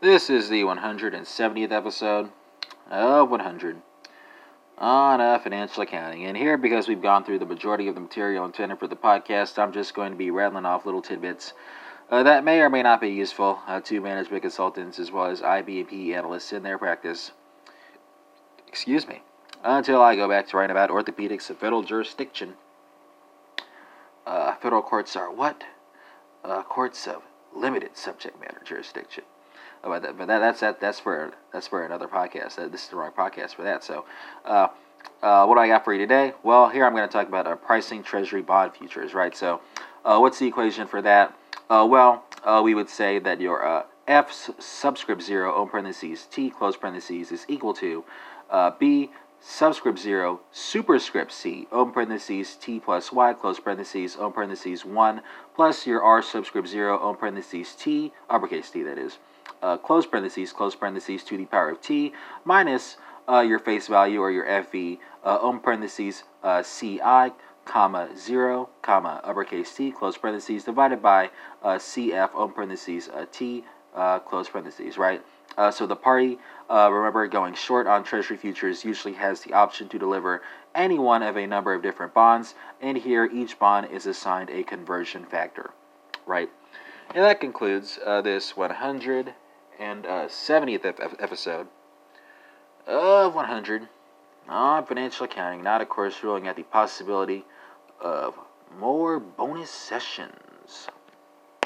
This 0.00 0.30
is 0.30 0.48
the 0.48 0.62
170th 0.62 1.72
episode 1.72 2.30
of 2.88 3.30
100 3.30 3.82
on 4.78 5.20
uh, 5.20 5.40
financial 5.40 5.82
accounting. 5.82 6.24
And 6.24 6.36
here, 6.36 6.56
because 6.56 6.86
we've 6.86 7.02
gone 7.02 7.24
through 7.24 7.40
the 7.40 7.46
majority 7.46 7.88
of 7.88 7.96
the 7.96 8.00
material 8.00 8.44
intended 8.44 8.78
for 8.78 8.86
the 8.86 8.94
podcast, 8.94 9.58
I'm 9.58 9.72
just 9.72 9.94
going 9.94 10.12
to 10.12 10.16
be 10.16 10.30
rattling 10.30 10.66
off 10.66 10.86
little 10.86 11.02
tidbits 11.02 11.52
uh, 12.12 12.22
that 12.22 12.44
may 12.44 12.60
or 12.60 12.70
may 12.70 12.84
not 12.84 13.00
be 13.00 13.08
useful 13.08 13.58
uh, 13.66 13.80
to 13.80 14.00
management 14.00 14.42
consultants 14.42 15.00
as 15.00 15.10
well 15.10 15.26
as 15.26 15.42
IB&P 15.42 16.14
analysts 16.14 16.52
in 16.52 16.62
their 16.62 16.78
practice. 16.78 17.32
Excuse 18.68 19.08
me. 19.08 19.22
Until 19.64 20.00
I 20.00 20.14
go 20.14 20.28
back 20.28 20.46
to 20.46 20.56
writing 20.56 20.70
about 20.70 20.90
orthopedics 20.90 21.50
of 21.50 21.58
federal 21.58 21.82
jurisdiction. 21.82 22.54
Uh, 24.24 24.54
federal 24.54 24.82
courts 24.82 25.16
are 25.16 25.32
what? 25.32 25.64
Uh, 26.44 26.62
courts 26.62 27.08
of 27.08 27.22
limited 27.52 27.96
subject 27.96 28.38
matter 28.38 28.62
jurisdiction. 28.64 29.24
Oh, 29.84 29.90
but, 29.90 30.02
that, 30.02 30.18
but 30.18 30.26
that, 30.28 30.38
that's 30.38 30.60
that, 30.60 30.80
that's 30.80 31.00
for 31.00 31.32
that's 31.52 31.66
for 31.66 31.84
another 31.84 32.08
podcast. 32.08 32.56
This 32.70 32.84
is 32.84 32.88
the 32.88 32.96
wrong 32.96 33.12
podcast 33.16 33.54
for 33.54 33.62
that. 33.62 33.84
So, 33.84 34.04
uh, 34.44 34.68
uh, 35.22 35.46
what 35.46 35.54
do 35.54 35.60
I 35.60 35.68
got 35.68 35.84
for 35.84 35.92
you 35.92 35.98
today? 35.98 36.32
Well, 36.42 36.68
here 36.68 36.84
I'm 36.84 36.94
going 36.94 37.08
to 37.08 37.12
talk 37.12 37.28
about 37.28 37.46
uh, 37.46 37.56
pricing 37.56 38.02
Treasury 38.02 38.42
bond 38.42 38.74
futures. 38.74 39.14
Right. 39.14 39.36
So, 39.36 39.60
uh, 40.04 40.18
what's 40.18 40.38
the 40.38 40.46
equation 40.46 40.86
for 40.86 41.02
that? 41.02 41.36
Uh, 41.70 41.86
well, 41.88 42.24
we 42.62 42.74
would 42.74 42.88
say 42.88 43.18
that 43.18 43.40
your 43.40 43.84
F 44.06 44.52
subscript 44.58 45.22
zero 45.22 45.54
open 45.54 45.70
parentheses 45.70 46.26
T 46.30 46.50
close 46.50 46.76
parentheses 46.76 47.30
is 47.32 47.44
equal 47.48 47.74
to 47.74 48.04
B 48.78 49.10
subscript 49.40 49.98
0, 49.98 50.40
superscript 50.50 51.32
c, 51.32 51.66
open 51.70 51.92
parentheses, 51.92 52.56
t 52.56 52.80
plus 52.80 53.12
y, 53.12 53.32
close 53.32 53.60
parentheses, 53.60 54.16
open 54.16 54.32
parentheses 54.32 54.84
1, 54.84 55.22
plus 55.54 55.86
your 55.86 56.02
r 56.02 56.22
subscript 56.22 56.68
0, 56.68 56.98
open 56.98 57.18
parentheses, 57.18 57.74
t, 57.74 58.12
uppercase 58.28 58.70
t 58.70 58.82
that 58.82 58.98
is, 58.98 59.18
uh, 59.62 59.76
close 59.76 60.06
parentheses, 60.06 60.52
close 60.52 60.74
parentheses 60.74 61.22
to 61.24 61.36
the 61.36 61.46
power 61.46 61.70
of 61.70 61.80
t, 61.80 62.12
minus 62.44 62.96
uh, 63.28 63.40
your 63.40 63.58
face 63.58 63.86
value 63.88 64.20
or 64.20 64.30
your 64.30 64.46
FV, 64.46 64.98
uh, 65.24 65.38
open 65.40 65.60
parentheses, 65.60 66.24
uh, 66.42 66.62
ci, 66.62 67.00
comma 67.64 68.08
0, 68.16 68.68
comma 68.80 69.20
uppercase 69.24 69.74
t, 69.74 69.90
close 69.90 70.16
parentheses, 70.16 70.64
divided 70.64 71.02
by 71.02 71.30
uh, 71.62 71.74
cf, 71.74 72.30
open 72.34 72.54
parentheses, 72.54 73.08
uh, 73.10 73.26
t, 73.30 73.64
uh, 73.94 74.18
close 74.20 74.48
parentheses, 74.48 74.96
right? 74.96 75.22
Uh, 75.56 75.70
so 75.70 75.86
the 75.86 75.96
party, 75.96 76.38
uh, 76.70 76.88
remember, 76.90 77.26
going 77.26 77.52
short 77.52 77.86
on 77.86 78.04
Treasury 78.04 78.36
futures 78.36 78.84
usually 78.84 79.14
has 79.14 79.40
the 79.40 79.52
option 79.52 79.88
to 79.88 79.98
deliver 79.98 80.40
any 80.74 80.98
one 80.98 81.22
of 81.22 81.36
a 81.36 81.46
number 81.46 81.74
of 81.74 81.82
different 81.82 82.14
bonds, 82.14 82.54
and 82.80 82.96
here 82.96 83.28
each 83.32 83.58
bond 83.58 83.90
is 83.90 84.06
assigned 84.06 84.50
a 84.50 84.62
conversion 84.62 85.24
factor, 85.24 85.70
right? 86.26 86.48
And 87.14 87.24
that 87.24 87.40
concludes 87.40 87.98
uh, 88.04 88.20
this 88.20 88.52
170th 88.52 89.34
episode 91.18 91.66
of 92.86 93.34
100 93.34 93.88
on 94.48 94.86
financial 94.86 95.24
accounting, 95.24 95.62
not, 95.62 95.80
of 95.80 95.88
course, 95.88 96.22
ruling 96.22 96.46
out 96.48 96.56
the 96.56 96.64
possibility 96.64 97.46
of 98.00 98.34
more 98.78 99.18
bonus 99.18 99.70
sessions. 99.70 100.47